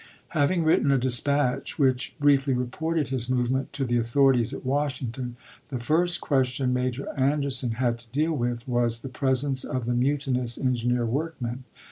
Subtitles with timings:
[0.29, 5.35] Having written a dispatch which briefly reported his movement to the authorities at Washington,
[5.67, 10.57] the first question Major Anderson had to deal with was the presence of the mutinous
[10.57, 11.65] engineer workmen.